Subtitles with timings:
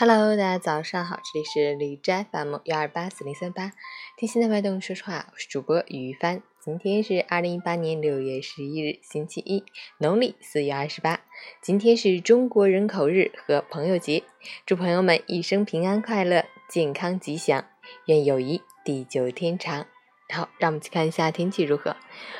[0.00, 3.72] Hello，大家早上好，这里是李斋 FM 幺二八四零三八，
[4.16, 6.40] 听心的脉动说说话，我是主播于帆。
[6.60, 9.64] 今天是二零一八年六月十一日，星期一，
[9.98, 11.18] 农历四月二十八。
[11.60, 14.22] 今天是中国人口日和朋友节，
[14.64, 17.64] 祝朋友们一生平安快乐，健康吉祥，
[18.06, 19.84] 愿友谊地久天长。
[20.32, 21.96] 好，让我们去看一下天气如何。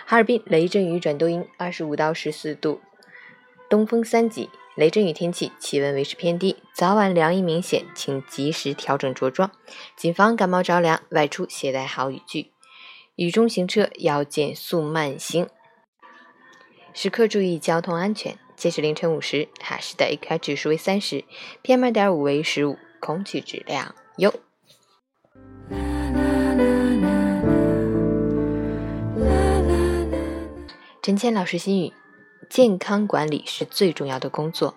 [0.06, 2.80] 哈尔滨雷阵雨转多云，二十五到十四度，
[3.68, 4.48] 东风三级。
[4.78, 9.50] 雷阵雨天气，气温维持偏低，早晚凉意明显，请及时调整着装，
[9.96, 11.02] 谨防感冒着凉。
[11.10, 12.52] 外出携带好雨具，
[13.16, 15.48] 雨中行车要减速慢行，
[16.94, 18.38] 时刻注意交通安全。
[18.54, 21.24] 截止凌晨五时，哈市的 AQI 指数为三十
[21.64, 24.32] ，PM 二点五为十五，空气质量优。
[31.02, 31.92] 陈谦老师心语。
[32.48, 34.74] 健康管理是最重要的工作，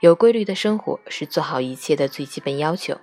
[0.00, 2.98] 有规律的生活是做好一切的最基本要求。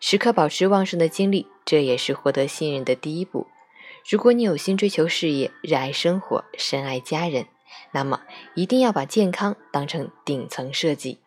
[0.00, 3.48] 时刻保持旺盛的精力，这也是获得信任的第一步。
[4.08, 7.46] 如果你有心追求事业，热爱生活，深爱家人，
[7.92, 8.22] 那么
[8.54, 11.18] 一定要把健康当成顶层设计。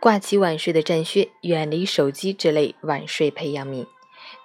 [0.00, 3.86] 挂起晚睡的战靴，远离手机这类晚睡培养皿。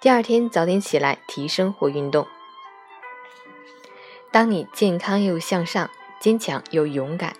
[0.00, 2.26] 第二天早点起来，提升或运动。
[4.30, 5.90] 当你健康又向上。
[6.22, 7.34] 坚强又勇敢，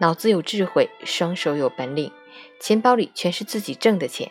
[0.00, 2.12] 脑子有智慧，双手有本领，
[2.60, 4.30] 钱包里全是自己挣的钱。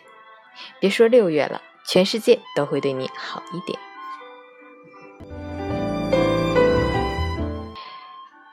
[0.78, 3.76] 别说六月了，全世界都会对你好一点。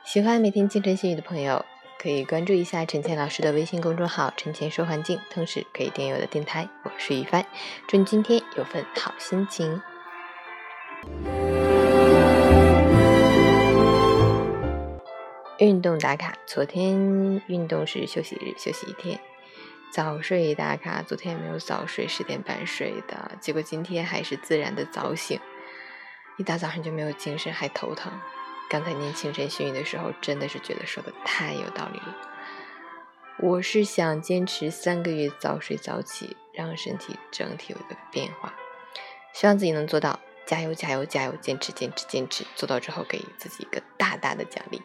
[0.04, 1.64] 喜欢每天清晨心语的朋友，
[1.96, 6.68] 可以关注一下陈倩老师的微信公众号“陈倩说环境”，同时可以订阅我的电台。
[6.82, 7.46] 我是雨帆，
[7.86, 9.80] 祝你今天有份好心情。
[15.66, 19.18] 运动打卡，昨天运动是休息日，休息一天。
[19.90, 25.40] 早睡打卡，昨天没有早睡，十点半睡的，结果今天还是自然的早醒，
[26.36, 28.12] 一大早上就没有精神，还头疼。
[28.70, 32.16] 刚才念清晨训语的时候，真的是觉得说的太有道理了。
[33.40, 38.54] 我是想坚持三个月早睡早起，让身体整体有一个变化，
[39.34, 44.80] 希望自己能做到，加油加油加油，坚持坚持坚持，做到之后给自己一个大大的奖励。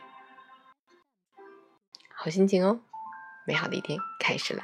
[2.23, 2.79] 好心情哦，
[3.47, 4.63] 美好的一天开始了。